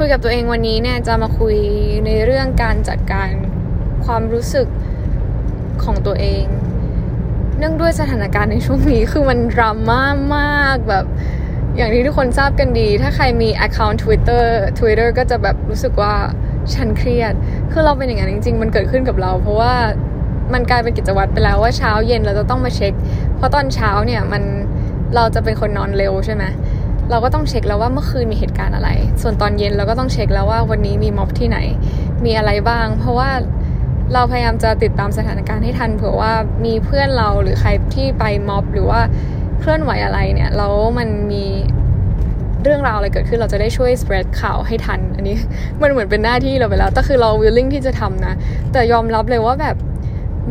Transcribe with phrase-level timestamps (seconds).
[0.00, 1.56] คุยกับตัวเองวันนี้เนี่ยจะมาคุย
[2.06, 3.28] ในเรื่องการจัดการ
[4.04, 4.66] ความรู้สึก
[5.84, 6.44] ของตัวเอง
[7.58, 10.02] เนื่องด้วยสถานการณ์ในช่วงนี้คือมันดราม่า
[10.36, 11.04] มากแบบ
[11.76, 14.44] อย่างที่ทุกคนทราบกันดี ถ้าใครมี account Twitter
[14.78, 16.14] Twitter ก็จะแบบรู้สึกว่า
[16.74, 17.34] ฉันเครียด
[17.72, 19.74] คือเราเป็นอย่างนั้นจริง ๆ มันเกิดขึ้นกับเรา เพราะว่า
[20.52, 22.92] มันกลายเป็นกิจวัตรไปแล้วว่าเช้าเย็นเราจะต้องมาเช็ค
[23.36, 24.42] เพราะตอนเช้าเนี่ยมัน
[25.14, 26.44] เราจะเป็นคนนอนเร็วใช่ไหม
[27.10, 28.90] เราก็ต้องเช็คแล้วว่าเมื่อคืนมีเหตุการณ์อะไร
[29.22, 31.58] ส่วนตอนเย็นเราก็ต้องเช็คแล้วว่าวันนี้มีม็อบที่ไหน
[32.24, 33.30] มีอะไรบ้าง เพราะว่า
[34.14, 36.32] เราพยายามจะติดตามสถานการณ์ให้ทันเผื่อว่า
[36.64, 39.00] มีเพื่อนเราหรือใครที่ไปม็อบ หรือว่า
[39.60, 41.44] เคลื่อนไหวอะไรเนี่ยแล้วมันมี
[42.62, 45.36] เรื่องราวอะไรเกิดขึ้นเราจะได้ช่วย spread ข่าวให้ทัน อันนี้
[45.82, 48.34] มันเหมือนเป็นหน้าที่เราไปแล้วแต่คือเรา willing ที่จะทำนะ
[48.72, 49.76] แต่ยอมรับเลยว่าแบบ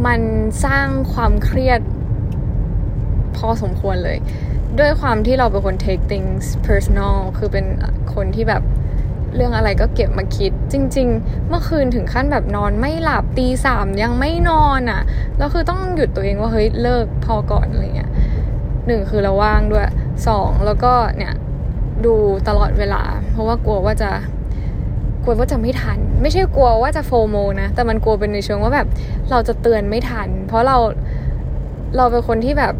[0.05, 0.21] มัน
[0.65, 1.79] สร้างความเครียด
[3.37, 4.17] พอสมควรเลย
[4.79, 7.65] ด้วยความที่เราเป็นคน take things personal คือเป็น
[8.13, 8.63] คนที่แบบ
[9.35, 15.01] เรื่องอะไรก็เก็บมาคิด จริง ๆ เมื่อคืนถึงขั้นแบบนอนไม่หลับตีสามยังไม่นอนอะ่ะ
[15.37, 18.11] แล้วคือต้องหยุดตัวเองว่าเฮ้ยเลิกพอก่อนอะไรเงี้ย
[18.87, 19.85] หนึ่งคือเราว่างด้วย
[20.27, 21.33] สองแล้วก็เนี่ย
[22.05, 22.13] ดู
[22.47, 24.11] ตลอดเวลา เพราะว่ากลัวว่าจะ
[25.23, 28.87] กลัวว่าจะไม่ทัน ไม่ใช่กลัวว่าจะโฟโมนะ แต่มันกลัวเป็นในเชิงว่าแบบ
[29.31, 30.77] เราจะเตือนไม่ทัน เพราะเรา
[31.97, 32.73] เราเป็นคนที่แบบ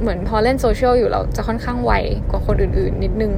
[0.00, 1.92] เหมือนพอเล่นโซเชียลอยู่เราจะค่อนข้างไว
[2.30, 3.32] กว่าคนอื่นๆ นิดนึง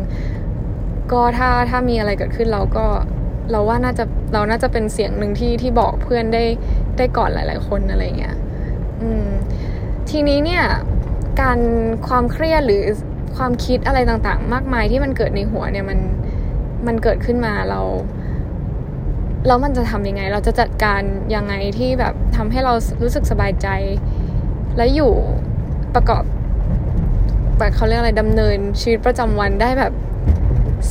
[1.13, 2.87] ก็ถ้าถ้ามีอะไรเกิดขึ้นเราก็
[3.51, 6.45] เราว่าน่าจะเราน่าจะเป็นเสียงหนึ่งที่ที่บอกเพื่อนได้
[6.97, 8.37] ได้ก่อนหลาย ๆ คนอะไรเงี้ย
[9.01, 9.29] อืม
[10.11, 10.65] ทีนี้เนี่ย
[11.41, 11.59] การ
[12.09, 12.83] ความเครียดหรือ
[13.37, 15.99] ความคิดอะไรต่างๆ มากมายที่มันเกิดในหัวเนี่ยมัน
[16.87, 17.81] มันเกิดขึ้นมาเรา
[19.47, 21.03] แล้วมันจะทำยังไง เราจะจัดการ
[21.35, 23.69] ยังไงที่แบบทำให้เรารู้สึกสบายใจ
[24.77, 25.13] และอยู่
[25.95, 26.25] ประกอบ
[27.59, 29.93] แบบเขาเรียกอะไรดำเนินชีวิตประจำวันได้แบบ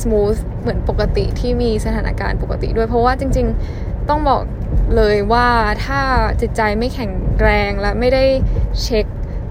[0.00, 3.46] smooth เหมือนปกติที่มีสถานการณ์ปกติด้วยเพราะว่าจริง
[3.78, 4.42] ๆต้องบอก
[4.96, 5.48] เลยว่า
[5.84, 6.00] ถ้า
[6.40, 8.24] จิตใจไม่แข็งแรงและไม่ได้
[8.82, 9.06] เช็ค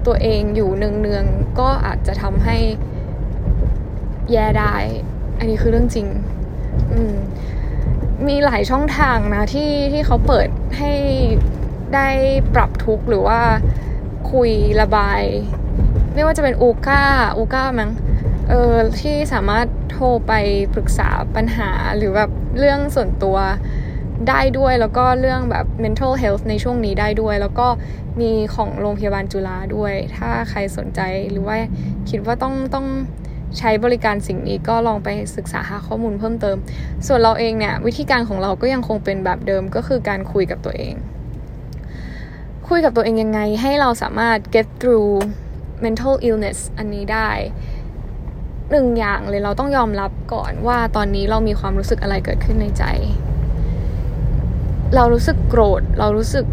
[0.05, 2.57] ตัวเองอยู่เนืองๆก็อาจจะทำให้
[4.31, 4.75] แย่ได้
[5.37, 6.07] อันนี้คือเรื่องจริง
[6.93, 7.15] อืม
[8.27, 10.47] มีหลายช่องทางนะที่ที่เขาเปิด
[10.77, 10.93] ให้
[11.95, 12.07] ได้
[12.55, 13.39] ปรับทุกข์หรือว่า
[14.31, 14.51] คุย
[14.81, 15.21] ระบาย
[16.17, 17.03] ไม่ว่าจะเป็นอูก้า
[17.37, 17.91] อูก้ามั้ง
[18.49, 20.33] เออที่สามารถโทรไป
[20.73, 22.29] ปรึกษาปัญหาหรือแบบ
[22.59, 23.37] เรื่องส่วนตัว
[24.29, 27.67] ได้ด้วยแล้วก็เรื่องแบบ mental health ในช่วงนี้ได้ด้วย แล้วก็
[28.21, 30.99] มีของโรงพยาบาลจุฬาด้วย ถ้าใครสนใจ
[31.31, 31.55] หรือว่า
[32.09, 32.87] คิดว่าต้องต้อง
[33.57, 36.57] ใช้บริการสิ่งนี้ก็ลองไปศึกษาหาข้อมูลเพิ่มเติม
[37.07, 40.95] ส่วนเราเองเนี่ย วิธีการของเราก็ยังคงเป็นแบบเดิมก็คือการคุยกับตัวเอง
[42.69, 45.13] คุยกับตัวเองยังไงให้เราสามารถ get through
[45.83, 47.29] mental illness อันนี้ได้
[48.71, 52.83] หนึ่งอย่างเลยเราต้องยอมรับก่อนว่าตอนนี้เรามีความรู้สึกอะไรเกิดขึ้นในใจ
[54.95, 56.45] เรารู้สึกโกรธ เรารู้สึก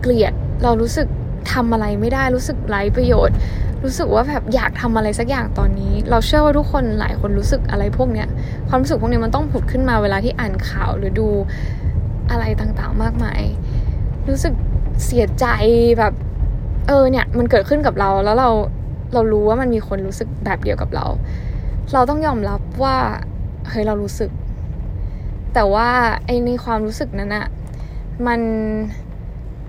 [0.00, 0.32] เกลียด
[0.62, 1.08] เรารู้สึก
[1.52, 3.36] ทำอะไรไม่ได้ รู้สึกไร้ประโยชน์
[3.84, 8.28] รู้สึกว่าแบบอยากทำอะไรสักอย่างตอนนี้ เราเชื่อว่าทุกคนหลายคนรู้สึกอะไรพวกเนี้ย
[8.68, 11.28] ความรู้สึกพวกนี้มันต้องผุดขึ้นมาเวลาที่อ่านข่าวหรือดู
[12.30, 13.42] อะไรต่างๆมากมาย
[14.28, 14.54] รู้สึก
[15.04, 15.46] เสียใจ
[15.98, 16.14] แบบ
[16.88, 18.50] เออเนี่ยมันเกิดขึ้นกับเราแล้วเรา
[19.14, 21.06] เรารู้ว่ามันมีคนรู้สึกแบบเดียวกับเรา
[21.92, 22.96] เราต้องยอมรับว่า
[23.68, 24.30] เฮ้ยเรารู้สึก
[25.54, 25.88] แต่ว่า
[26.26, 27.46] ไอ้ในความรู้สึกนั้นอะ
[28.26, 28.40] มัน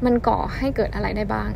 [0.06, 1.50] มันก่อให้เกิดอะไรได้บ้าง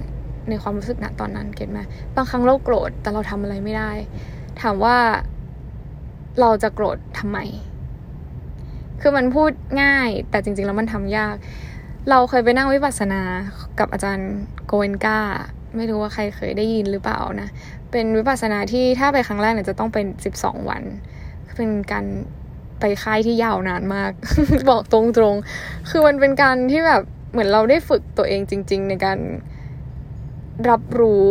[0.49, 1.79] ในความรู้สึกณตอนนั้นเก็ตไหม
[2.15, 3.91] บางครั้งเราโกรธแต่เราทำอะไรไม่ได้
[4.61, 4.97] ถามว่า
[6.39, 7.37] เราจะโกรธทำไม
[9.01, 9.51] คือมันพูด
[9.81, 11.35] ง่ายแต่จริง ๆ แล้วมันทำยาก
[12.09, 13.21] เราเคยไปนั่งวิปัสสนา
[13.79, 14.31] กับอาจารย์
[14.65, 15.19] โกเอนกา
[15.75, 17.49] ไม่รู้ว่าใครเคยได้ยินหรือเปล่านะ
[17.91, 20.83] เป็นวิปัสสนาที่ถ้าไปครั้งแรกเนี่ยจะต้องเป็นสิบสองวัน
[21.57, 22.05] เป็นการ
[22.79, 24.11] ไปค่ายที่ยาวนานมาก
[24.69, 24.99] บอกตร
[25.33, 29.19] งๆ คือมันเป็นการที่แบบเหมือนเราได้ฝึกตัวเองจริง ๆ ในการ
[30.69, 31.27] รับรู้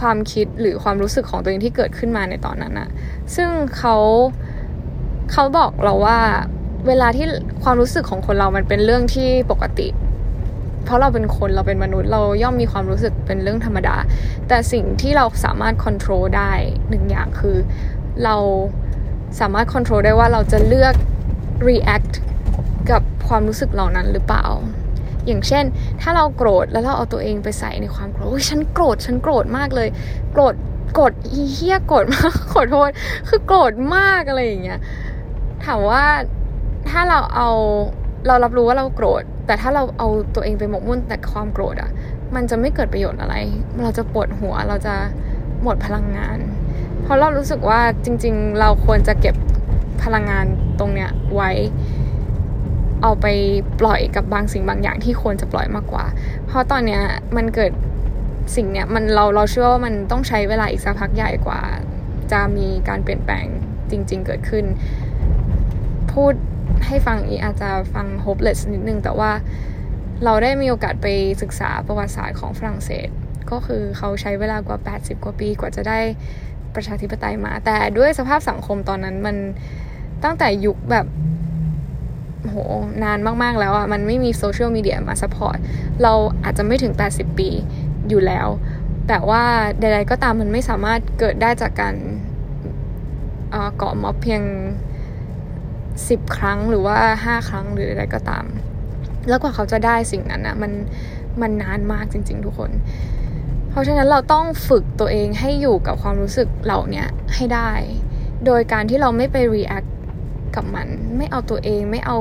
[0.00, 2.88] ความคิดหรือความรู้สึกของตัวเองที่เกิดขึ้นมาในตอนนั้นอะ
[3.36, 3.96] ซึ่งเขา
[5.32, 6.18] เขาบอกเราว่า
[6.88, 7.26] เวลาที่
[7.62, 9.88] ความรู้สึกของคนเรามันเป็นเรื่องที่ปกติ
[10.86, 13.96] เพราะเราเป็นคนเราเป็นมนุษย์เราย่อมมีความรู้สึกเป็นเรื่องธรรมดา
[14.48, 16.52] แต่สิ่งที่เราสามารถควบคุมได้
[16.88, 17.56] หนึ่งอย่างคือ
[18.24, 18.36] เรา
[19.40, 20.94] สามารถควบคุมได้ว่าเราจะเลือก
[21.68, 22.14] react
[22.90, 24.46] กับความรู้สึกเหล่านั้นหรือเปล่า
[25.26, 25.64] อย่างเช่น
[26.00, 29.88] ถ้าเราโกรธแล้วเราเอาตัวเองไปใส่ในความโกรธฉันโกรธฉันโกรธมากเลย
[30.32, 30.54] โกรธ
[30.94, 31.12] โกรธ
[31.52, 32.90] เฮี้ยโกรธมากขอโทษ
[33.28, 34.80] คือโกรธมากอะไรอย่างเงี้ย
[35.64, 36.04] ถามว่า
[36.90, 37.48] ถ้าเราเอา
[38.26, 41.90] เรารับรู้ว่าเราโกรธ แต่ถ้าเราเอาตัวเองไปหมกมุ่นแต่ความโกรธอะ
[42.34, 43.34] มันจะไม่เกิดประโยชน์อะไร
[43.82, 44.94] เราจะปวดหัวเราจะ
[45.62, 46.38] หมดพลังงาน
[47.02, 49.34] เพราะเรารู้สึกว่าจริง ๆ เราควรจะเก็บ
[50.02, 50.46] พลังงาน
[50.78, 51.50] ตรงเนี้ยไว้
[53.02, 53.26] เอาไป
[53.80, 56.04] ปล่อยกับบางสิ่งบางอย่างที่ควรจะปล่อยมากกว่า
[56.46, 57.02] เพราะตอนเนี้ย
[57.36, 57.72] มันเกิด
[58.56, 61.60] สิ่งเนี้ยมันเราเราเชื่อว่ามันต้องใช้เวลาอีกสักพักใหญ่กว่า
[62.32, 63.46] จะมีการเปลี่ยนแปลง
[63.90, 64.64] จริง ๆ เกิดขึ้น
[66.12, 66.34] พูด
[66.86, 69.30] ให้ฟังอีอาจจะฟัง hopeless นิดนึง แต่ว่า
[70.24, 71.06] เราได้มีโอกาสไป
[71.42, 73.08] ศึกษาประวัติศาสตร์ของฝรั่งเศส
[73.50, 76.00] ก็คือเขาใช้เวลากว่า 80 กว่าปีกว่าจะได้
[76.74, 79.36] ประชาธิปไตยมา แต่ด้วยสภาพสังคมตอนนั้นมัน
[80.24, 81.06] ตั้งแต่ยุคแบบ
[82.42, 82.56] โห
[83.02, 85.58] นานมาก ๆ แล้วอะ่ะ มันไม่มีโซเชียลมีเดียมาสปอร์ต
[86.02, 86.12] เรา
[86.44, 87.48] อาจจะไม่ถึง 80 ปี
[88.08, 88.48] อยู่แล้ว
[89.08, 89.42] แต่ว่า
[89.80, 91.94] ใดๆก็ตามมันไม่สามารถเกิดได้จากการ
[93.76, 94.42] เกาะม็อบเพียง
[96.00, 98.44] 10 ครั้งหรือว่า 5 ครั้งหรืออะไรก็ตาม
[99.28, 100.72] แล้วกว่าเขาจะได้สิ่งนั้นอะมัน
[101.40, 102.70] มันนานมากจริง ๆ ทุกคน
[103.70, 107.04] เพราะฉะนั้นเราต้องฝึกตัวเองให้อยู่กับความรู้สึกเหล่านี้
[107.34, 107.70] ให้ได้
[108.46, 109.88] โดยการที่เราไม่ไป react
[110.56, 112.16] กับมัน ไม่เอาตัวเองไม่เอา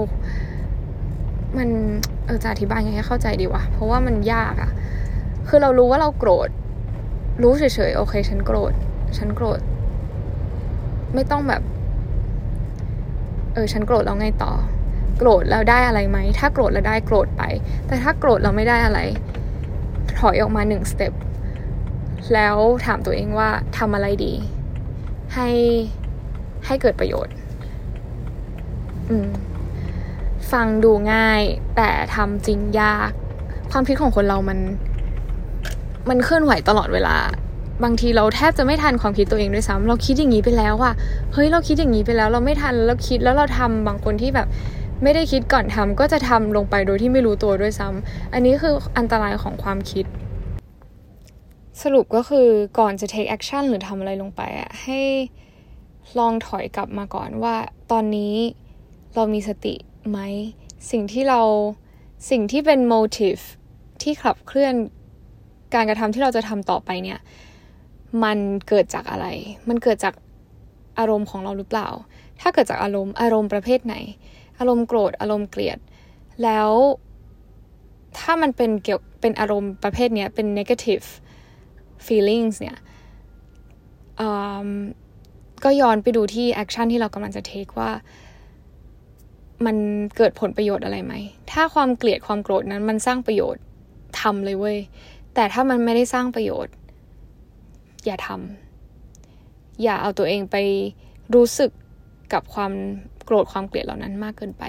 [1.57, 1.69] มัน
[2.25, 4.71] เออจะอธิบายยังไงให้เข้าใจดีวะ เพราะว่ามันยากอะ
[5.47, 6.49] คือเรารู้ว่าเราโกรธ
[7.41, 8.73] รู้เฉยๆ โอเค ฉันโกรธ
[9.17, 9.59] ฉันโกรธ
[11.13, 11.61] ไม่ต้องแบบ
[13.55, 14.53] เออฉันโกรธแล้วไงต่อ
[15.17, 17.43] โกรธแล้วได้อะไรไหม ถ้าโกรธแล้วได้โกรธไป
[17.87, 18.99] แต่ถ้าโกรธเราไม่ได้อะไร
[20.19, 21.13] ถอยออกมาหนึ่งสเต็ป
[22.33, 24.33] แล้วถามตัวเองว่าทำอะไรดี
[25.35, 25.49] ให้
[26.65, 27.33] ให้เกิดประโยชน์
[29.09, 29.29] อืม
[30.51, 31.41] ฟังดูง่าย
[31.75, 33.11] แต่ทำจริงยาก
[33.71, 34.59] ความคิดของคนเรามัน
[36.09, 37.15] มันเคลื่อนไหวตลอดเวลา
[37.83, 40.93] บางทีเราแทบจะไม่ทันความคิดตัวเองด้วยซ้ำเราคิดอย่างนี้ไปแล้วอะ
[41.33, 44.47] เฮ้ยเราคิดอย่างนี้ไปแล้ว เราไม่ทันแล้วคิดแล้วเราทำบางคนที่แบบ
[45.03, 50.05] ไม่ได้คิดก่อนทำก็จะทำลงไปโดยที่ไม่รู้ตัวด้วยซ้ำอันนี้คืออันตรายของความคิด
[51.81, 52.47] สรุปก็คือ
[52.79, 54.99] ก่อนจะ take action หรือทำอะไรลงไปอะให้
[56.19, 57.55] ลองถอยกลับมาก่อนว่า
[57.91, 58.35] ตอนนี้
[59.15, 59.75] เรามีสติ
[60.09, 60.19] ไหม
[60.91, 61.41] สิ่งที่เรา
[62.29, 63.43] สิ่งที่เป็น motive
[64.01, 64.73] ที่ขับเคลื่อน
[65.73, 67.19] การกระทำที่เราจะทำต่อไปเนี่ย
[68.23, 69.27] มันเกิดจากอะไร
[69.69, 70.13] มันเกิดจาก
[70.99, 71.89] อารมณ์ของเราหรือเปล่า
[72.41, 73.95] ถ้าเกิดจากอารมณ์อารมณ์ประเภทไหน
[74.59, 75.79] อารมณ์โกรธ อารมณ์เกลียด
[76.43, 76.71] แล้ว
[78.19, 81.05] ถ้ามันเป็นเกี่ยวเป็นอารมณ์ประเภทเนี้ยเป็น negative
[82.05, 82.77] feelings เนี่ย
[85.63, 87.91] ก็ย้อนไปดูที่ action ที่เรากำลังจะ take ว่า
[89.65, 89.75] มัน
[90.17, 91.13] เกิดผลประโยชน์อะไรไหม
[91.51, 93.63] ถ้าความเกลียดความโกรธนั้นมันสร้างประโยชน์
[94.19, 94.77] ทำเลยเว้ย
[95.35, 96.73] แต่ถ้ามันไม่ได้สร้างประโยชน์
[98.05, 100.55] อย่าทำอย่าเอาตัวเองไป
[101.35, 101.71] รู้สึก
[102.33, 102.71] กับความ
[103.23, 104.63] โกรธความเกลียดเหล่านั้นมากเกินไป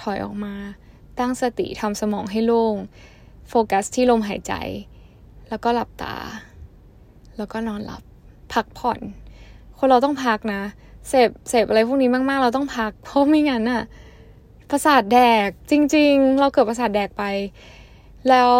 [0.00, 0.54] ถอยออกมา
[1.18, 2.76] ตั้งสติทำสมองให้โล่ง
[3.48, 4.52] โฟกัสที่ลมหายใจ
[5.48, 6.16] แล้วก็หลับตา
[7.36, 8.02] แล้วก็นอนหลับ
[8.52, 8.98] พักผ่อน
[9.78, 10.62] คนเราต้องพักนะ
[11.08, 13.82] เสพเสพอะไรพวกนี้มากๆ เราต้องพัก เพราะไม่งั้นอะ
[14.70, 17.24] ประสาทแดกจริง ๆ เราเกิดประสาทแดกไป
[18.28, 18.52] แล้ว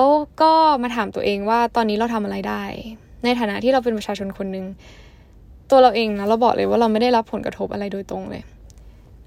[0.42, 0.52] ก็
[0.82, 2.62] มาถามตัวเองว่าตอนนี้เราทำอะไรได้
[3.24, 4.64] ในฐานะที่เราเป็นประชาชนคนหนึ่ง
[5.70, 8.42] ตัวเราเองนะเราบอกเลยว่าเราไม่ได้รับผลกระทบอะไรโดยตรงเลย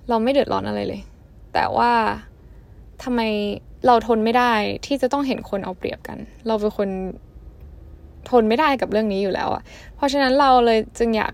[0.10, 1.02] เราไม่เดือดร้อนอะไรเลย
[1.54, 1.92] แต่ว่า
[3.04, 3.22] ทำไม
[3.86, 4.54] เราทนไม่ได้
[4.86, 6.18] ที่จะต้องเห็นคนเอาเปรียบกัน
[6.48, 6.90] เราเป็นคน
[8.30, 9.64] ทนไม่ได้กับเรื่องนี้อยู่แล้วอะ
[9.96, 11.34] เพราะฉะนั้นเราเลยจึงอยาก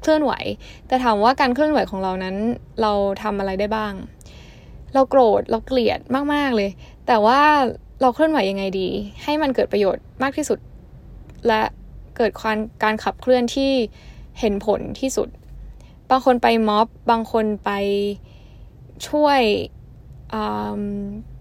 [0.00, 0.32] เคลื่อนไหว
[0.86, 2.36] แต่ถามว่าการเคลื่อนไหวของเรานั้น
[2.82, 2.92] เรา
[3.22, 3.92] ทำอะไรได้บ้าง
[4.94, 6.00] เราโกรธเราเกลียด
[6.34, 6.70] มากๆเลย
[7.06, 7.40] แต่ว่า
[8.02, 8.88] เราเคลื่อนไหวยังไงดี
[9.24, 10.58] ให้มันเกิดประโยชน์มากที่สุด
[11.46, 11.62] และ
[12.16, 13.72] เกิดการการขับเคลื่อนที่
[14.40, 15.28] เห็นผลที่สุด
[16.10, 17.70] บางคนไปม็อบ บางคนไป
[19.08, 19.40] ช่วย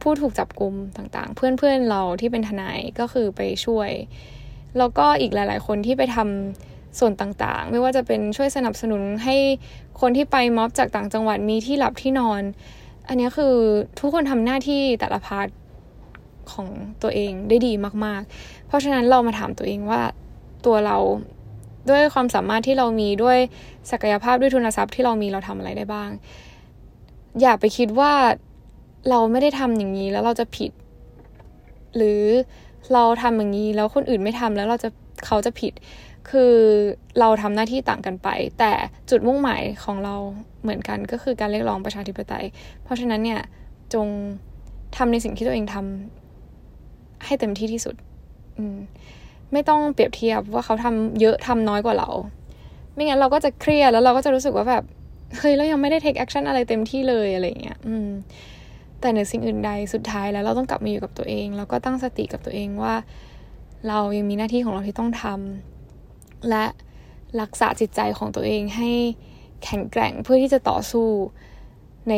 [0.01, 3.89] ผู้ถูกจับกลุ่มต่างๆ เพื่อนๆเราที่เป็นทนายก็คือไปช่วย
[4.77, 9.36] แล้วก็อีกหลาย ๆ คนที่ไปทำส่วนต่างๆ ไม่ว่าจะเป็นช่วยสนับสนุนให้
[10.01, 12.41] คนที่ไปม็อบจากต่างจังหวัดมีที่หลับที่นอน
[13.08, 13.55] อันนี้คือ
[14.00, 15.48] ทุกคนทำหน้าที่แต่ละพาร์ท
[16.54, 16.68] ของ
[17.04, 17.74] ตัวเองได้ดี
[18.06, 20.02] มาก ๆ เพราะฉะนั้นเรามาถามตัวเองว่า
[20.66, 20.98] ตัวเรา
[21.90, 23.38] ด้วยความสามารถที่เรามีด้วย
[23.92, 26.10] ศักยภาพด้วยทุนทรัพย์ที่เรามีเราทำอะไรได้บ้าง
[27.42, 28.12] อย่าไปคิดว่า
[29.10, 30.72] เราไม่ได้ทำอย่างนี้แล้วเราจะผิด
[31.96, 32.24] หรือ
[32.94, 34.90] เราทำอย่างนี้แล้วคนอื่นไม่ทำแล้วเราจะ
[35.26, 35.74] เขาจะผิด
[36.30, 36.54] คือ
[37.20, 38.28] เราทำหน้าที่ต่างกันไป
[38.60, 38.72] แต่
[39.10, 40.16] จุดมุ่งหมายของเรา
[40.62, 42.46] เหมือนกันก็คือการเรียกร้องประชาธิปไตย
[42.84, 43.42] เพราะฉะนั้นเนี่ย
[43.94, 44.08] จง
[44.98, 46.21] ทำในสิ่งที่ตัวเองทำ
[47.25, 47.96] ให้เต็มที่ที่สุด
[48.58, 48.78] อืม
[49.51, 52.10] ไม่ต้องเปรียบเทียบว่าเขาทำเยอะทำน้อยกว่าเรา
[52.94, 54.84] ไม่งั้นเราก็จะเครียดแล้วเราก็จะรู้สึกว่าแบบ
[55.38, 58.10] เฮ้ยเรายังไม่ได้ take action อะไรเต็มที่เลยอะไรเงี้ย อืม
[59.00, 62.96] แต่ในสิ่งอื่นใดสุดท้ายแล้วเราต้องกลับมาอยู่กับตัวเอง แล้วก็ตั้งสติกับตัวเองว่า
[63.88, 66.66] เรายังมีหน้าที่ของเราที่ต้องทำและ
[67.42, 68.92] รักษาจิตใจของตัวเองให้
[69.63, 71.08] แข็งแกร่งเพื่อที่จะต่อสู้
[72.10, 72.16] ใน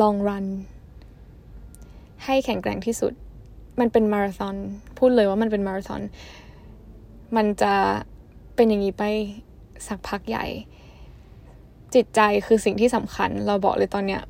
[0.00, 0.46] long run
[2.24, 3.12] ให้แข็งแกร่งที่สุด
[3.80, 4.56] มันเป็นมาราธอน
[4.98, 6.02] พูดเลยว่ามันเป็นมาราธอน
[7.36, 7.74] มันจะ
[8.56, 9.04] เป็นอย่างนี้ไป
[9.86, 10.46] สักพักใหญ่
[11.94, 14.22] จิตใจคือสิ่งที่สำคัญ เราบอกเลยตอนเนี้ย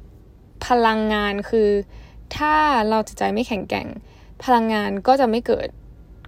[0.67, 1.69] พลังงานคือ
[2.37, 2.55] ถ้า
[2.89, 3.87] เราจิตใจไม่แข็งแกร่ง
[4.45, 5.69] พลังงานก็จะไม่เกิด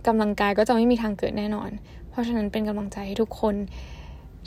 [0.07, 1.71] กำลังกายก็จะไม่มีทางเกิดแน่นอน
[2.11, 3.55] เพราะฉะนั้นเป็นกำลังใจให้ทุกคน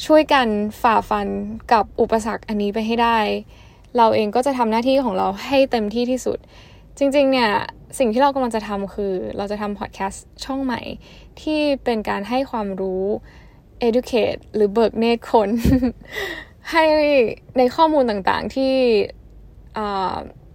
[0.05, 0.47] ช่วยกัน
[0.81, 1.27] ฝ่าฟัน
[1.73, 3.19] กับอุปสรรคอันนี้ไปให้ได้
[3.97, 6.37] เราเองก็จะทำหน้าที่ของเราให้เต็มที่ที่สุด
[7.03, 7.51] จริงๆ เนี่ย
[7.99, 10.81] สิ่งที่เรากำลังจะทำคือ เราจะทำพอดแคสต์ช่องใหม่
[11.41, 13.03] ที่เป็นการให้ความรู้
[13.87, 15.49] educate หรือเบิกเนตรคน
[16.71, 16.85] ให้
[17.57, 18.73] ในข้อมูลต่างๆ ที่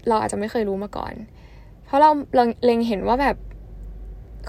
[0.09, 1.13] เราอาจจะไม่เคยรู้มาก่อน
[1.85, 2.11] เพราะเรา
[2.65, 3.37] เล็งเห็นว่าแบบ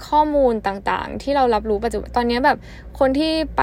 [0.08, 2.58] ข้อมูลต่างๆ ที่เรารับรู้ปัจจุบันตอนนี้แบบ
[2.98, 3.62] คนที่ไป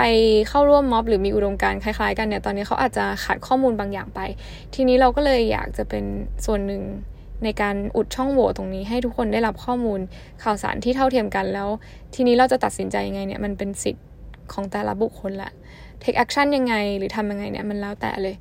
[0.50, 4.20] เข้าร่วมม็อบหรือมีอุดมการคล้าย ๆ กันเนี่ยตอนนี้เขาอาจจะขาดข้อมูลบางอย่างไป
[4.74, 6.04] ทีนี้เราก็เลยอยากจะเป็น
[6.46, 6.82] ส่วนหนึ่ง
[7.44, 10.00] ในการอุดช่องโหว่ตรงนี้ให้ทุกคนได้รับข้อมูล
[10.44, 11.70] ข่าวสารที่เท่าเทียมกันแล้ว
[12.14, 14.06] ทีนี้เราจะตัดสินใจยังไงเนี่ยมันเป็นสิทธิ์
[14.54, 15.52] ของแต่ละบุคคลแหละ
[16.02, 18.36] take action ยังไงหรือทำยังไงเนี่ยมันแล้วแต่เลย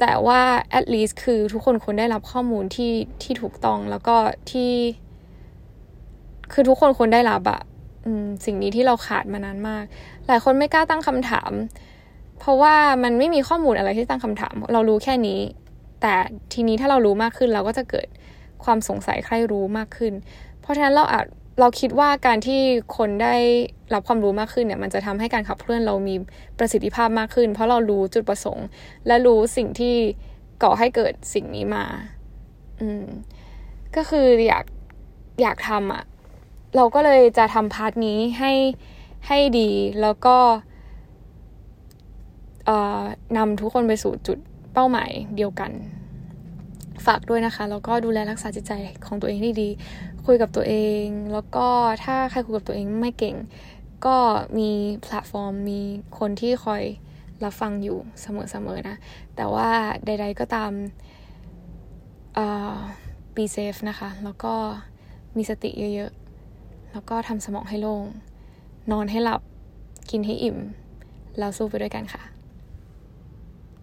[0.00, 0.40] แต่ว่า
[0.78, 4.16] at least คือทุกคนควรได้รับข้อมูลที่ที่ถูกต้องแล้วก็
[4.50, 4.70] ที่
[6.52, 7.60] คือทุกคนควรได้รับอะ
[8.44, 9.84] สิ่งนี้ที่เราขาดมานานมาก
[10.26, 11.52] หลายคนไม่กล้าตั้งคำถาม
[12.38, 15.40] เพราะว่ามันไม่มีข้อมูลอะไรที่ตั้งคำถาม เรารู้แค่นี้
[16.00, 16.14] แต่
[16.52, 18.08] ทีนี้ถ้าเรารู้มากขึ้นเราก็จะเกิด
[18.64, 20.12] ความสงสัยใครรู้มากขึ้น
[20.60, 21.26] เพราะฉะนั้นเราอาจ
[21.60, 22.60] เราคิดว่าการที่
[22.96, 23.34] คนได้
[23.94, 26.14] รับความรู้มากขึ้นเนี่ยมันจะทำให้การขับเคลื่อนเรามี
[26.58, 28.66] ประสิทธิภาพมากขึ้น เพราะเรารู้จุดประสงค์
[29.06, 29.94] และรู้สิ่งที่
[30.62, 31.84] ก่อให้เกิดสิ่งนี้มา
[32.80, 33.04] อืม
[33.96, 34.64] ก็คืออยาก
[35.42, 36.04] อยากทำอะ
[36.76, 38.52] เราก็เลยจะทำพาร์ทนี้ให้
[39.28, 40.36] ให้ดีแล้วก็
[43.36, 44.38] นำทุกคนไปสู่จุด
[44.74, 45.70] เป้าหมายเดียวกัน
[47.06, 48.72] ฝากด้วยนะคะ แล้วก็ดูแลรักษาจิตใจ
[49.06, 49.68] ของตัวเองให้ดี
[50.26, 51.66] คุยกับตัวเอง แล้วก็
[52.04, 53.36] ถ้าใครคุยกับตัวเองไม่เก่ง
[54.06, 54.16] ก็
[54.58, 54.70] มี
[55.02, 55.80] แพลตฟอร์ม มี
[56.18, 56.82] คนที่คอย
[57.44, 58.96] รับฟังอยู่เสมอๆนะ
[59.36, 59.68] แต่ว่า
[60.06, 60.72] ใด ๆก็ตาม
[63.34, 64.54] be safe นะคะ แล้วก็
[65.36, 68.04] มีสติเยอะๆ แล้วก็ทำสมองให้โล่ง
[68.90, 69.40] นอนให้หลับ
[70.10, 70.58] กินให้อิ่ม
[71.38, 72.22] แล้วสู้ไปด้วยกันค่ะ